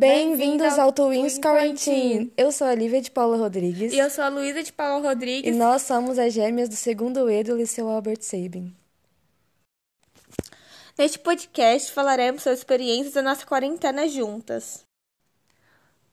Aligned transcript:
Bem-vindos 0.00 0.78
ao 0.78 0.94
Twins 0.94 1.38
Quarantine. 1.38 2.32
Eu 2.34 2.50
sou 2.50 2.66
a 2.66 2.74
Lívia 2.74 3.02
de 3.02 3.10
Paula 3.10 3.36
Rodrigues. 3.36 3.92
E 3.92 3.98
eu 3.98 4.08
sou 4.08 4.24
a 4.24 4.30
Luísa 4.30 4.62
de 4.62 4.72
Paula 4.72 5.04
E 5.04 5.06
Rodrigues. 5.06 5.54
nós 5.54 5.82
somos 5.82 6.18
as 6.18 6.32
gêmeas 6.32 6.70
do 6.70 6.74
segundo 6.74 7.28
E 7.28 7.44
do 7.44 7.54
Liceu 7.54 7.86
Albert 7.86 8.22
Sabin. 8.22 8.74
Neste 10.96 11.18
podcast 11.18 11.92
falaremos 11.92 12.42
sobre 12.42 12.56
experiências 12.56 13.12
da 13.12 13.20
nossa 13.20 13.44
quarentena 13.44 14.08
juntas. 14.08 14.86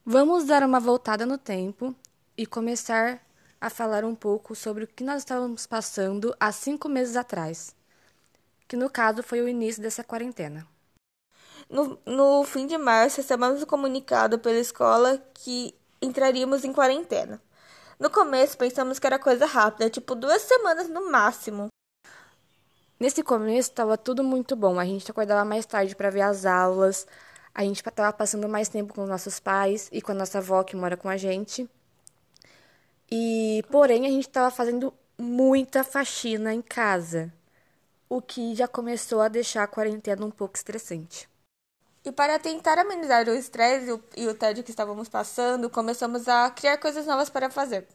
Vamos 0.04 0.44
dar 0.44 0.62
uma 0.62 0.80
voltada 0.80 1.24
no 1.24 1.38
tempo 1.38 1.96
e 2.36 2.44
começar 2.44 3.26
a 3.58 3.70
falar 3.70 4.04
um 4.04 4.14
pouco 4.14 4.54
sobre 4.54 4.84
o 4.84 4.86
que 4.86 5.02
nós 5.02 5.22
estávamos 5.22 5.66
passando 5.66 6.36
há 6.38 6.52
cinco 6.52 6.90
meses 6.90 7.16
atrás, 7.16 7.74
que 8.68 8.76
no 8.76 8.90
caso 8.90 9.22
foi 9.22 9.40
o 9.40 9.48
início 9.48 9.80
dessa 9.80 10.04
quarentena. 10.04 10.66
No, 11.68 11.98
no 12.06 12.44
fim 12.44 12.66
de 12.66 12.78
março, 12.78 13.18
recebemos 13.18 13.62
um 13.62 13.66
comunicado 13.66 14.38
pela 14.38 14.58
escola 14.58 15.22
que 15.34 15.74
entraríamos 16.00 16.64
em 16.64 16.72
quarentena. 16.72 17.40
No 17.98 18.08
começo, 18.10 18.56
pensamos 18.56 18.98
que 18.98 19.06
era 19.06 19.18
coisa 19.18 19.44
rápida, 19.44 19.90
tipo 19.90 20.14
duas 20.14 20.42
semanas 20.42 20.88
no 20.88 21.10
máximo. 21.10 21.68
Nesse 22.98 23.22
começo 23.22 23.70
estava 23.70 23.98
tudo 23.98 24.24
muito 24.24 24.56
bom. 24.56 24.78
A 24.78 24.84
gente 24.84 25.10
acordava 25.10 25.44
mais 25.44 25.66
tarde 25.66 25.94
para 25.94 26.10
ver 26.10 26.22
as 26.22 26.46
aulas, 26.46 27.06
a 27.54 27.62
gente 27.62 27.78
estava 27.78 28.12
passando 28.12 28.48
mais 28.48 28.68
tempo 28.68 28.94
com 28.94 29.02
os 29.02 29.08
nossos 29.08 29.38
pais 29.40 29.88
e 29.92 30.00
com 30.00 30.12
a 30.12 30.14
nossa 30.14 30.38
avó 30.38 30.62
que 30.62 30.76
mora 30.76 30.96
com 30.96 31.08
a 31.08 31.16
gente. 31.16 31.68
E, 33.10 33.64
porém, 33.70 34.06
a 34.06 34.10
gente 34.10 34.28
estava 34.28 34.50
fazendo 34.50 34.92
muita 35.18 35.82
faxina 35.82 36.54
em 36.54 36.62
casa, 36.62 37.32
o 38.08 38.22
que 38.22 38.54
já 38.54 38.68
começou 38.68 39.20
a 39.20 39.28
deixar 39.28 39.64
a 39.64 39.66
quarentena 39.66 40.24
um 40.24 40.30
pouco 40.30 40.56
estressante. 40.56 41.28
E 42.08 42.12
para 42.12 42.38
tentar 42.38 42.78
amenizar 42.78 43.28
o 43.28 43.34
estresse 43.34 44.00
e 44.16 44.26
o- 44.26 44.32
tédio 44.34 44.64
que 44.64 44.70
estávamos 44.70 45.10
passando, 45.10 45.68
começamos 45.68 46.26
a 46.26 46.50
criar 46.50 46.78
coisas 46.78 47.04
novas 47.04 47.28
para 47.28 47.50
fazer. 47.50 47.86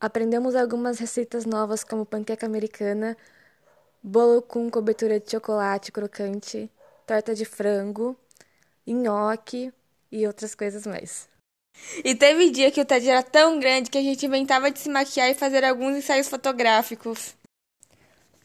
Aprendemos 0.00 0.56
algumas 0.56 0.98
receitas 0.98 1.44
novas, 1.44 1.84
como 1.84 2.06
panqueca 2.06 2.46
americana, 2.46 3.14
bolo 4.02 4.40
com 4.40 4.70
cobertura 4.70 5.20
de 5.20 5.30
chocolate 5.30 5.92
crocante, 5.92 6.70
torta 7.06 7.34
de 7.34 7.44
frango, 7.44 8.16
nhoque 8.86 9.74
e 10.10 10.26
outras 10.26 10.54
coisas 10.54 10.86
mais. 10.86 11.28
E 12.02 12.14
teve 12.14 12.48
dia 12.48 12.70
que 12.70 12.80
o 12.80 12.86
tédio 12.86 13.10
era 13.10 13.22
tão 13.22 13.60
grande 13.60 13.90
que 13.90 13.98
a 13.98 14.02
gente 14.02 14.24
inventava 14.24 14.70
de 14.70 14.78
se 14.78 14.88
maquiar 14.88 15.28
e 15.28 15.34
fazer 15.34 15.66
alguns 15.66 15.98
ensaios 15.98 16.28
fotográficos. 16.28 17.36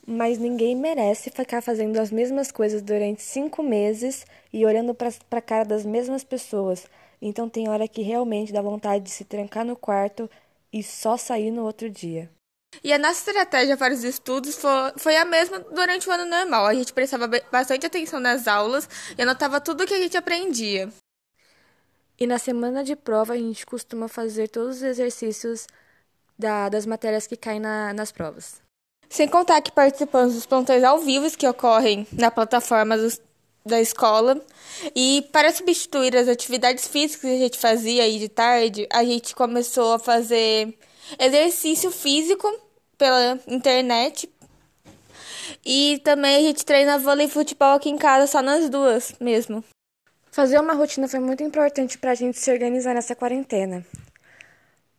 Mas 0.05 0.37
ninguém 0.37 0.75
merece 0.75 1.29
ficar 1.29 1.61
fazendo 1.61 1.97
as 1.97 2.11
mesmas 2.11 2.51
coisas 2.51 2.81
durante 2.81 3.21
cinco 3.21 3.63
meses 3.63 4.25
e 4.51 4.65
olhando 4.65 4.93
para 4.93 5.09
a 5.31 5.41
cara 5.41 5.63
das 5.63 5.85
mesmas 5.85 6.23
pessoas. 6.23 6.85
Então 7.21 7.47
tem 7.47 7.69
hora 7.69 7.87
que 7.87 8.01
realmente 8.01 8.51
dá 8.51 8.61
vontade 8.61 9.05
de 9.05 9.09
se 9.09 9.23
trancar 9.23 9.63
no 9.63 9.77
quarto 9.77 10.29
e 10.73 10.83
só 10.83 11.15
sair 11.15 11.51
no 11.51 11.63
outro 11.63 11.89
dia. 11.89 12.29
E 12.83 12.91
a 12.91 12.97
nossa 12.97 13.29
estratégia 13.29 13.77
para 13.77 13.93
os 13.93 14.03
estudos 14.03 14.55
fo- 14.57 14.67
foi 14.97 15.15
a 15.15 15.23
mesma 15.23 15.59
durante 15.59 16.09
o 16.09 16.11
ano 16.11 16.25
normal. 16.25 16.65
A 16.65 16.73
gente 16.73 16.91
prestava 16.91 17.29
bastante 17.51 17.85
atenção 17.85 18.19
nas 18.19 18.47
aulas 18.47 18.89
e 19.17 19.21
anotava 19.21 19.61
tudo 19.61 19.85
que 19.85 19.93
a 19.93 19.99
gente 19.99 20.17
aprendia. 20.17 20.89
E 22.19 22.27
na 22.27 22.39
semana 22.39 22.83
de 22.83 22.95
prova 22.95 23.33
a 23.33 23.37
gente 23.37 23.65
costuma 23.65 24.07
fazer 24.07 24.47
todos 24.49 24.77
os 24.77 24.83
exercícios 24.83 25.67
da- 26.37 26.67
das 26.67 26.85
matérias 26.85 27.27
que 27.27 27.37
caem 27.37 27.59
na- 27.59 27.93
nas 27.93 28.11
provas. 28.11 28.62
Sem 29.13 29.27
contar 29.27 29.61
que 29.61 29.71
participamos 29.71 30.33
dos 30.33 30.47
plantões 30.47 30.83
ao 30.83 30.97
vivo 30.97 31.29
que 31.37 31.47
ocorrem 31.47 32.07
na 32.13 32.31
plataforma 32.31 32.97
dos- 32.97 33.21
da 33.63 33.79
escola. 33.79 34.43
E 34.95 35.29
para 35.31 35.53
substituir 35.53 36.17
as 36.17 36.27
atividades 36.27 36.87
físicas 36.87 37.21
que 37.21 37.35
a 37.35 37.37
gente 37.37 37.59
fazia 37.59 38.01
aí 38.01 38.17
de 38.17 38.27
tarde, 38.27 38.87
a 38.91 39.03
gente 39.03 39.35
começou 39.35 39.93
a 39.93 39.99
fazer 39.99 40.75
exercício 41.19 41.91
físico 41.91 42.51
pela 42.97 43.39
internet. 43.45 44.27
E 45.63 46.01
também 46.03 46.37
a 46.37 46.41
gente 46.41 46.65
treina 46.65 46.97
vôlei 46.97 47.27
e 47.27 47.29
futebol 47.29 47.75
aqui 47.75 47.91
em 47.91 47.97
casa, 47.99 48.25
só 48.25 48.41
nas 48.41 48.67
duas 48.67 49.13
mesmo. 49.19 49.63
Fazer 50.31 50.59
uma 50.59 50.73
rotina 50.73 51.07
foi 51.07 51.19
muito 51.19 51.43
importante 51.43 51.99
para 51.99 52.13
a 52.13 52.15
gente 52.15 52.39
se 52.39 52.51
organizar 52.51 52.95
nessa 52.95 53.15
quarentena. 53.15 53.85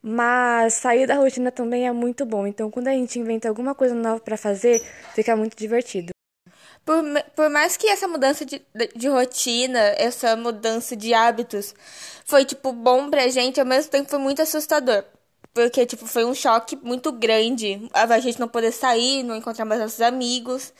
Mas 0.07 0.75
sair 0.75 1.07
da 1.07 1.15
rotina 1.15 1.51
também 1.51 1.87
é 1.87 1.91
muito 1.91 2.27
bom. 2.27 2.45
Então, 2.45 2.69
quando 2.69 2.89
a 2.89 2.91
gente 2.91 3.17
inventa 3.17 3.49
alguma 3.49 3.73
coisa 3.73 3.95
nova 3.95 4.19
para 4.19 4.37
fazer, 4.37 4.79
fica 5.15 5.35
muito 5.35 5.57
divertido. 5.57 6.11
Por, 6.85 7.03
por 7.35 7.49
mais 7.49 7.75
que 7.75 7.87
essa 7.87 8.07
mudança 8.07 8.45
de, 8.45 8.61
de, 8.75 8.87
de 8.95 9.07
rotina, 9.07 9.79
essa 9.97 10.35
mudança 10.35 10.95
de 10.95 11.11
hábitos 11.11 11.73
foi, 12.23 12.45
tipo, 12.45 12.71
bom 12.71 13.09
pra 13.09 13.27
gente, 13.29 13.59
ao 13.59 13.65
mesmo 13.65 13.89
tempo 13.89 14.07
foi 14.07 14.19
muito 14.19 14.43
assustador. 14.43 15.03
Porque, 15.51 15.87
tipo, 15.87 16.05
foi 16.05 16.23
um 16.23 16.35
choque 16.35 16.75
muito 16.83 17.11
grande. 17.11 17.89
A 17.91 18.19
gente 18.19 18.39
não 18.39 18.47
poder 18.47 18.71
sair, 18.71 19.23
não 19.23 19.35
encontrar 19.35 19.65
mais 19.65 19.81
nossos 19.81 20.01
amigos. 20.01 20.71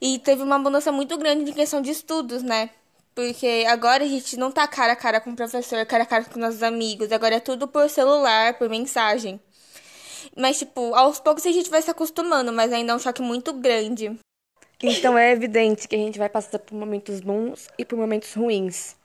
E 0.00 0.18
teve 0.20 0.42
uma 0.42 0.58
mudança 0.58 0.90
muito 0.90 1.18
grande 1.18 1.50
em 1.50 1.52
questão 1.52 1.82
de 1.82 1.90
estudos, 1.90 2.42
né? 2.42 2.70
Porque 3.14 3.64
agora 3.68 4.04
a 4.04 4.06
gente 4.06 4.36
não 4.36 4.50
tá 4.50 4.66
cara 4.66 4.92
a 4.92 4.96
cara 4.96 5.20
com 5.20 5.30
o 5.30 5.36
professor, 5.36 5.84
cara 5.84 6.04
a 6.04 6.06
cara 6.06 6.24
com 6.24 6.38
nossos 6.38 6.62
amigos. 6.62 7.12
Agora 7.12 7.36
é 7.36 7.40
tudo 7.40 7.66
por 7.66 7.88
celular, 7.88 8.54
por 8.54 8.68
mensagem. 8.68 9.40
Mas, 10.36 10.58
tipo, 10.58 10.94
aos 10.94 11.18
poucos 11.18 11.44
a 11.46 11.52
gente 11.52 11.70
vai 11.70 11.82
se 11.82 11.90
acostumando, 11.90 12.52
mas 12.52 12.72
ainda 12.72 12.92
é 12.92 12.96
um 12.96 12.98
choque 12.98 13.22
muito 13.22 13.52
grande. 13.52 14.18
Então 14.82 15.18
é 15.18 15.32
evidente 15.32 15.86
que 15.86 15.94
a 15.94 15.98
gente 15.98 16.18
vai 16.18 16.28
passar 16.28 16.58
por 16.58 16.74
momentos 16.74 17.20
bons 17.20 17.68
e 17.76 17.84
por 17.84 17.98
momentos 17.98 18.32
ruins. 18.32 18.96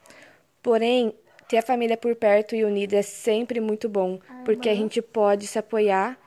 Porém, 0.63 1.13
ter 1.49 1.57
a 1.57 1.61
família 1.61 1.97
por 1.97 2.15
perto 2.15 2.55
e 2.55 2.63
unida 2.63 2.95
é 2.95 3.01
sempre 3.01 3.59
muito 3.59 3.89
bom, 3.89 4.19
porque 4.45 4.69
a 4.69 4.75
gente 4.75 5.01
pode 5.01 5.47
se 5.47 5.59
apoiar 5.59 6.17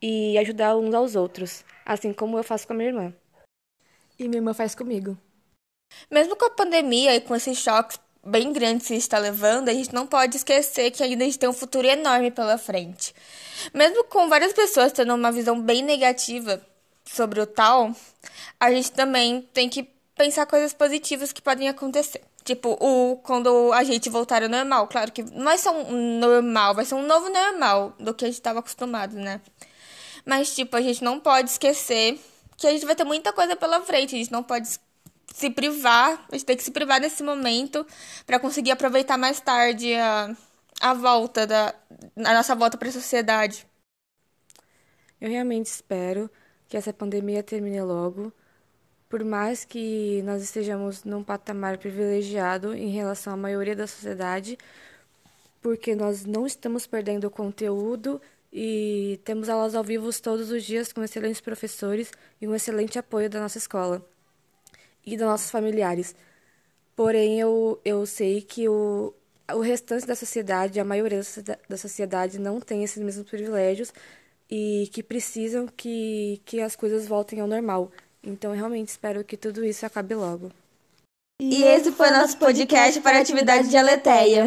e 0.00 0.36
ajudar 0.38 0.76
uns 0.76 0.94
aos 0.94 1.16
outros, 1.16 1.64
assim 1.86 2.12
como 2.12 2.38
eu 2.38 2.44
faço 2.44 2.66
com 2.66 2.74
a 2.74 2.76
minha 2.76 2.90
irmã. 2.90 3.14
E 4.18 4.28
minha 4.28 4.38
irmã 4.38 4.52
faz 4.52 4.74
comigo. 4.74 5.16
Mesmo 6.10 6.36
com 6.36 6.46
a 6.46 6.50
pandemia 6.50 7.14
e 7.14 7.20
com 7.20 7.34
esses 7.34 7.58
choques 7.58 7.98
bem 8.24 8.52
grandes 8.52 8.88
gente 8.88 9.00
está 9.00 9.18
levando, 9.18 9.68
a 9.68 9.74
gente 9.74 9.94
não 9.94 10.06
pode 10.06 10.36
esquecer 10.36 10.90
que 10.90 11.02
ainda 11.02 11.24
a 11.24 11.26
gente 11.26 11.38
tem 11.38 11.48
um 11.48 11.52
futuro 11.52 11.86
enorme 11.86 12.30
pela 12.30 12.58
frente. 12.58 13.14
Mesmo 13.72 14.04
com 14.04 14.28
várias 14.28 14.52
pessoas 14.52 14.92
tendo 14.92 15.14
uma 15.14 15.32
visão 15.32 15.60
bem 15.60 15.82
negativa 15.82 16.60
sobre 17.04 17.40
o 17.40 17.46
tal, 17.46 17.94
a 18.60 18.70
gente 18.70 18.92
também 18.92 19.42
tem 19.52 19.68
que 19.68 19.88
pensar 20.14 20.46
coisas 20.46 20.74
positivas 20.74 21.32
que 21.32 21.40
podem 21.40 21.68
acontecer. 21.68 22.20
Tipo, 22.44 22.76
o, 22.80 23.16
quando 23.22 23.72
a 23.72 23.84
gente 23.84 24.08
voltar 24.08 24.42
ao 24.42 24.48
normal. 24.48 24.88
Claro 24.88 25.12
que 25.12 25.22
não 25.22 25.44
vai 25.44 25.58
ser 25.58 25.68
um 25.70 26.18
normal, 26.18 26.74
vai 26.74 26.84
ser 26.84 26.94
um 26.94 27.06
novo 27.06 27.28
normal 27.28 27.94
do 27.98 28.14
que 28.14 28.24
a 28.24 28.28
gente 28.28 28.38
estava 28.38 28.60
acostumado, 28.60 29.14
né? 29.16 29.40
Mas, 30.24 30.54
tipo, 30.54 30.76
a 30.76 30.80
gente 30.80 31.04
não 31.04 31.20
pode 31.20 31.50
esquecer 31.50 32.18
que 32.56 32.66
a 32.66 32.70
gente 32.70 32.84
vai 32.84 32.94
ter 32.94 33.04
muita 33.04 33.32
coisa 33.32 33.54
pela 33.54 33.80
frente. 33.82 34.14
A 34.14 34.18
gente 34.18 34.32
não 34.32 34.42
pode 34.42 34.68
se 35.38 35.50
privar, 35.50 36.26
a 36.28 36.34
gente 36.34 36.44
tem 36.44 36.56
que 36.56 36.64
se 36.64 36.72
privar 36.72 37.00
nesse 37.00 37.22
momento 37.22 37.86
para 38.26 38.40
conseguir 38.40 38.72
aproveitar 38.72 39.16
mais 39.16 39.40
tarde 39.40 39.94
a, 39.94 40.36
a 40.80 40.94
volta 40.94 41.46
da 41.46 41.74
a 42.16 42.34
nossa 42.34 42.56
volta 42.56 42.76
para 42.76 42.88
a 42.88 42.92
sociedade. 42.92 43.64
Eu 45.20 45.30
realmente 45.30 45.66
espero 45.66 46.28
que 46.68 46.76
essa 46.76 46.92
pandemia 46.92 47.42
termine 47.42 47.80
logo, 47.80 48.32
por 49.08 49.24
mais 49.24 49.64
que 49.64 50.22
nós 50.22 50.42
estejamos 50.42 51.04
num 51.04 51.22
patamar 51.22 51.78
privilegiado 51.78 52.74
em 52.74 52.88
relação 52.88 53.32
à 53.32 53.36
maioria 53.36 53.76
da 53.76 53.86
sociedade, 53.86 54.58
porque 55.62 55.94
nós 55.94 56.24
não 56.24 56.46
estamos 56.46 56.86
perdendo 56.86 57.30
conteúdo 57.30 58.20
e 58.52 59.20
temos 59.24 59.48
aulas 59.48 59.74
ao 59.76 59.84
vivo 59.84 60.10
todos 60.20 60.50
os 60.50 60.64
dias 60.64 60.92
com 60.92 61.02
excelentes 61.02 61.40
professores 61.40 62.10
e 62.40 62.48
um 62.48 62.54
excelente 62.54 62.98
apoio 62.98 63.30
da 63.30 63.40
nossa 63.40 63.58
escola 63.58 64.04
e 65.14 65.16
dos 65.16 65.26
nossos 65.26 65.50
familiares. 65.50 66.14
Porém, 66.96 67.38
eu, 67.40 67.80
eu 67.84 68.04
sei 68.06 68.42
que 68.42 68.68
o, 68.68 69.14
o 69.52 69.60
restante 69.60 70.06
da 70.06 70.14
sociedade, 70.16 70.80
a 70.80 70.84
maioria 70.84 71.18
da 71.18 71.24
socie- 71.24 71.58
da 71.68 71.76
sociedade, 71.76 72.38
não 72.38 72.60
tem 72.60 72.82
esses 72.84 73.02
mesmos 73.02 73.28
privilégios 73.28 73.92
e 74.50 74.88
que 74.92 75.02
precisam 75.02 75.66
que, 75.66 76.40
que 76.44 76.60
as 76.60 76.74
coisas 76.76 77.06
voltem 77.06 77.40
ao 77.40 77.46
normal. 77.46 77.90
Então, 78.22 78.50
eu 78.52 78.56
realmente 78.56 78.88
espero 78.88 79.24
que 79.24 79.36
tudo 79.36 79.64
isso 79.64 79.86
acabe 79.86 80.14
logo. 80.14 80.50
E 81.40 81.62
esse 81.62 81.92
foi 81.92 82.10
nosso 82.10 82.36
podcast 82.36 83.00
para 83.00 83.18
a 83.18 83.20
atividade 83.20 83.68
de 83.68 83.76
Aleteia. 83.76 84.44